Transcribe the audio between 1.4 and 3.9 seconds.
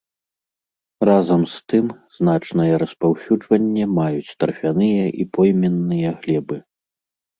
з тым значнае распаўсюджванне